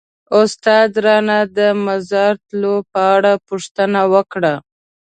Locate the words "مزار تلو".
1.85-2.75